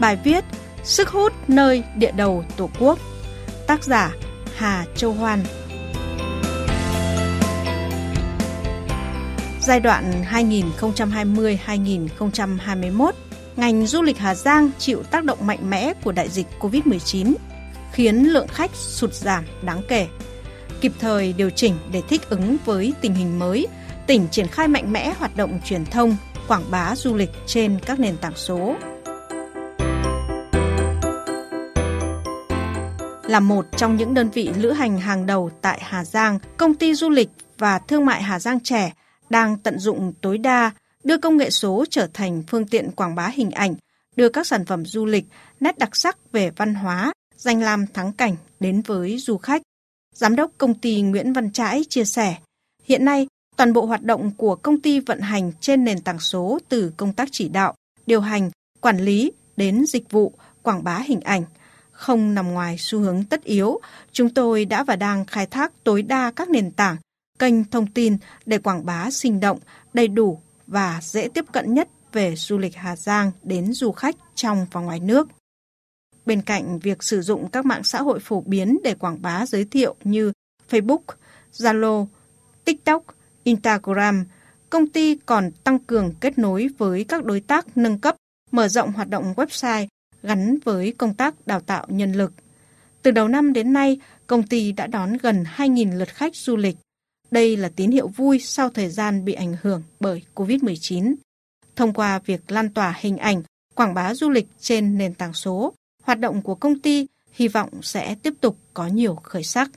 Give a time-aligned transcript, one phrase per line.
[0.00, 0.44] Bài viết
[0.84, 2.98] Sức hút nơi địa đầu Tổ quốc
[3.66, 4.14] Tác giả
[4.56, 5.44] Hà Châu Hoan
[9.60, 13.12] Giai đoạn 2020-2021,
[13.56, 17.34] ngành du lịch Hà Giang chịu tác động mạnh mẽ của đại dịch COVID-19,
[17.92, 20.06] khiến lượng khách sụt giảm đáng kể.
[20.80, 23.66] Kịp thời điều chỉnh để thích ứng với tình hình mới,
[24.06, 26.16] tỉnh triển khai mạnh mẽ hoạt động truyền thông,
[26.48, 28.76] quảng bá du lịch trên các nền tảng số.
[33.28, 36.94] Là một trong những đơn vị lữ hành hàng đầu tại Hà Giang, công ty
[36.94, 37.28] du lịch
[37.58, 38.92] và thương mại Hà Giang trẻ
[39.30, 40.70] đang tận dụng tối đa
[41.04, 43.74] đưa công nghệ số trở thành phương tiện quảng bá hình ảnh,
[44.16, 45.24] đưa các sản phẩm du lịch,
[45.60, 49.62] nét đặc sắc về văn hóa, danh lam thắng cảnh đến với du khách.
[50.14, 52.36] Giám đốc công ty Nguyễn Văn Trãi chia sẻ,
[52.84, 53.26] hiện nay
[53.56, 57.12] toàn bộ hoạt động của công ty vận hành trên nền tảng số từ công
[57.12, 57.74] tác chỉ đạo,
[58.06, 60.32] điều hành, quản lý đến dịch vụ,
[60.62, 61.44] quảng bá hình ảnh.
[61.98, 63.80] Không nằm ngoài xu hướng tất yếu,
[64.12, 66.96] chúng tôi đã và đang khai thác tối đa các nền tảng,
[67.38, 69.58] kênh thông tin để quảng bá sinh động,
[69.92, 74.16] đầy đủ và dễ tiếp cận nhất về du lịch Hà Giang đến du khách
[74.34, 75.28] trong và ngoài nước.
[76.26, 79.64] Bên cạnh việc sử dụng các mạng xã hội phổ biến để quảng bá giới
[79.64, 80.32] thiệu như
[80.70, 81.02] Facebook,
[81.52, 82.06] Zalo,
[82.64, 83.04] TikTok,
[83.42, 84.24] Instagram,
[84.70, 88.16] công ty còn tăng cường kết nối với các đối tác nâng cấp,
[88.50, 89.86] mở rộng hoạt động website
[90.22, 92.32] gắn với công tác đào tạo nhân lực.
[93.02, 96.76] Từ đầu năm đến nay, công ty đã đón gần 2.000 lượt khách du lịch.
[97.30, 101.14] Đây là tín hiệu vui sau thời gian bị ảnh hưởng bởi COVID-19.
[101.76, 103.42] Thông qua việc lan tỏa hình ảnh,
[103.74, 107.68] quảng bá du lịch trên nền tảng số, hoạt động của công ty hy vọng
[107.82, 109.70] sẽ tiếp tục có nhiều khởi sắc.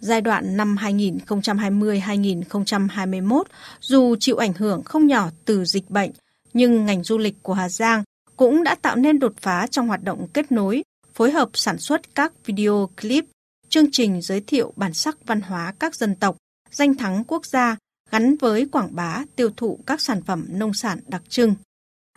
[0.00, 3.42] Giai đoạn năm 2020-2021,
[3.80, 6.10] dù chịu ảnh hưởng không nhỏ từ dịch bệnh,
[6.54, 8.02] nhưng ngành du lịch của Hà Giang
[8.36, 10.82] cũng đã tạo nên đột phá trong hoạt động kết nối,
[11.14, 13.24] phối hợp sản xuất các video clip,
[13.68, 16.36] chương trình giới thiệu bản sắc văn hóa các dân tộc,
[16.70, 17.76] danh thắng quốc gia
[18.10, 21.54] gắn với quảng bá tiêu thụ các sản phẩm nông sản đặc trưng.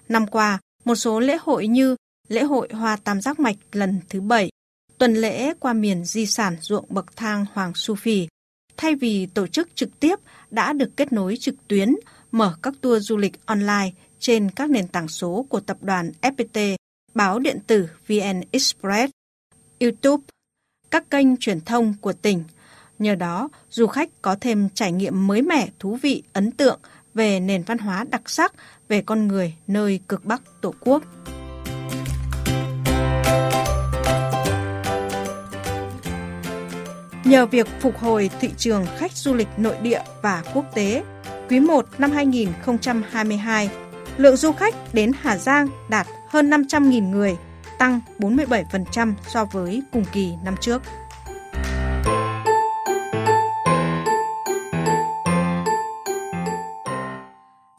[0.09, 1.95] Năm qua, một số lễ hội như
[2.27, 4.49] lễ hội Hoa Tam Giác Mạch lần thứ bảy,
[4.97, 8.27] tuần lễ qua miền di sản ruộng bậc thang Hoàng Su Phi
[8.77, 10.15] thay vì tổ chức trực tiếp
[10.51, 11.95] đã được kết nối trực tuyến,
[12.31, 16.75] mở các tour du lịch online trên các nền tảng số của tập đoàn FPT,
[17.13, 19.11] báo điện tử VN Express,
[19.79, 20.23] YouTube,
[20.91, 22.43] các kênh truyền thông của tỉnh.
[22.99, 26.79] Nhờ đó, du khách có thêm trải nghiệm mới mẻ, thú vị, ấn tượng
[27.13, 28.53] về nền văn hóa đặc sắc,
[28.87, 31.03] về con người nơi cực Bắc Tổ quốc.
[37.23, 41.03] Nhờ việc phục hồi thị trường khách du lịch nội địa và quốc tế,
[41.49, 43.69] quý 1 năm 2022,
[44.17, 47.37] lượng du khách đến Hà Giang đạt hơn 500.000 người,
[47.79, 50.81] tăng 47% so với cùng kỳ năm trước.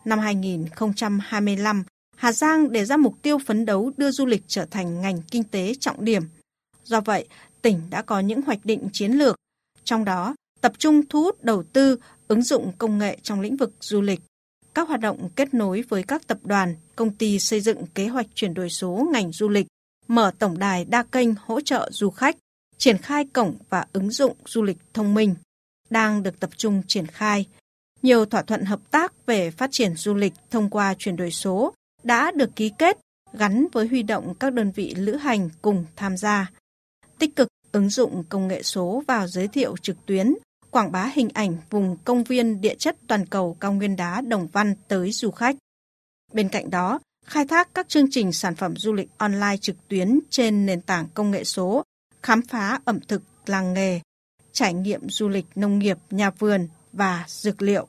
[0.05, 1.85] Năm 2025,
[2.17, 5.45] Hà Giang đề ra mục tiêu phấn đấu đưa du lịch trở thành ngành kinh
[5.45, 6.23] tế trọng điểm.
[6.85, 7.29] Do vậy,
[7.63, 9.37] tỉnh đã có những hoạch định chiến lược,
[9.85, 11.97] trong đó tập trung thu hút đầu tư,
[12.29, 14.21] ứng dụng công nghệ trong lĩnh vực du lịch.
[14.77, 18.27] Các hoạt động kết nối với các tập đoàn, công ty xây dựng kế hoạch
[18.35, 19.67] chuyển đổi số ngành du lịch,
[20.09, 22.37] mở tổng đài đa kênh hỗ trợ du khách,
[22.79, 25.35] triển khai cổng và ứng dụng du lịch thông minh,
[25.91, 27.47] đang được tập trung triển khai.
[28.03, 31.75] Nhiều thỏa thuận hợp tác về phát triển du lịch thông qua chuyển đổi số
[32.03, 32.99] đã được ký kết
[33.33, 36.51] gắn với huy động các đơn vị lữ hành cùng tham gia.
[37.19, 40.35] Tích cực ứng dụng công nghệ số vào giới thiệu trực tuyến,
[40.77, 44.47] quảng bá hình ảnh vùng công viên địa chất toàn cầu cao nguyên đá Đồng
[44.53, 45.57] Văn tới du khách.
[46.33, 50.19] Bên cạnh đó, khai thác các chương trình sản phẩm du lịch online trực tuyến
[50.31, 51.83] trên nền tảng công nghệ số,
[52.23, 54.01] khám phá ẩm thực làng nghề,
[54.53, 57.87] trải nghiệm du lịch nông nghiệp, nhà vườn và dược liệu.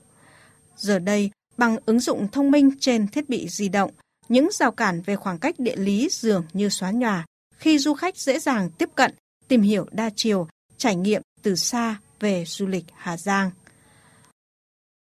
[0.77, 3.91] Giờ đây, bằng ứng dụng thông minh trên thiết bị di động,
[4.29, 7.25] những rào cản về khoảng cách địa lý dường như xóa nhòa
[7.57, 9.13] khi du khách dễ dàng tiếp cận
[9.47, 10.47] tìm hiểu đa chiều,
[10.77, 13.51] trải nghiệm từ xa về du lịch Hà Giang.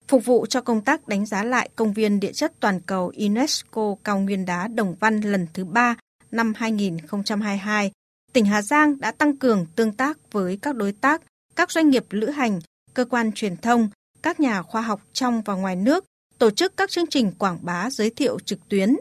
[0.08, 3.97] Phục vụ cho công tác đánh giá lại công viên địa chất toàn cầu UNESCO
[4.05, 5.97] cao nguyên đá Đồng Văn lần thứ ba
[6.31, 7.91] năm 2022,
[8.32, 11.23] tỉnh Hà Giang đã tăng cường tương tác với các đối tác,
[11.56, 12.61] các doanh nghiệp lữ hành,
[12.94, 13.88] cơ quan truyền thông,
[14.23, 16.05] các nhà khoa học trong và ngoài nước,
[16.38, 18.97] tổ chức các chương trình quảng bá giới thiệu trực tuyến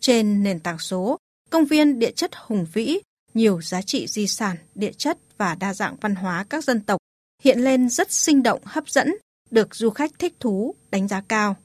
[0.00, 1.18] trên nền tảng số
[1.50, 2.98] Công viên địa chất hùng vĩ
[3.34, 6.99] nhiều giá trị di sản, địa chất và đa dạng văn hóa các dân tộc
[7.40, 9.14] hiện lên rất sinh động, hấp dẫn,
[9.50, 11.56] được du khách thích thú, đánh giá cao.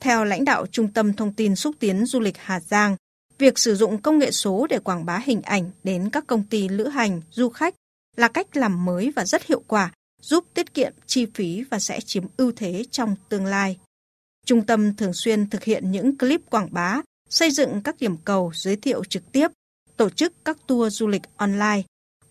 [0.00, 2.96] Theo lãnh đạo Trung tâm Thông tin Xúc tiến Du lịch Hà Giang,
[3.38, 6.68] việc sử dụng công nghệ số để quảng bá hình ảnh đến các công ty
[6.68, 7.74] lữ hành, du khách
[8.16, 9.92] là cách làm mới và rất hiệu quả,
[10.22, 13.78] giúp tiết kiệm chi phí và sẽ chiếm ưu thế trong tương lai.
[14.46, 17.00] Trung tâm thường xuyên thực hiện những clip quảng bá,
[17.30, 19.48] xây dựng các điểm cầu giới thiệu trực tiếp,
[19.96, 21.82] tổ chức các tour du lịch online.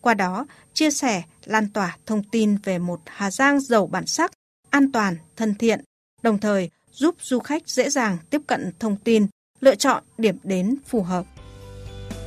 [0.04, 4.32] Qua đó, chia sẻ, lan tỏa thông tin về một Hà Giang giàu bản sắc,
[4.70, 5.80] an toàn, thân thiện,
[6.22, 9.26] đồng thời giúp du khách dễ dàng tiếp cận thông tin,
[9.60, 11.24] lựa chọn điểm đến phù hợp.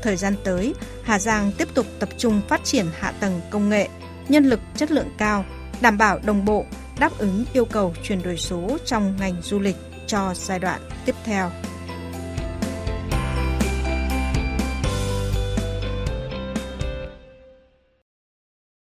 [0.01, 3.89] Thời gian tới, Hà Giang tiếp tục tập trung phát triển hạ tầng công nghệ,
[4.29, 5.45] nhân lực chất lượng cao,
[5.81, 6.65] đảm bảo đồng bộ,
[6.99, 9.77] đáp ứng yêu cầu chuyển đổi số trong ngành du lịch
[10.07, 11.51] cho giai đoạn tiếp theo.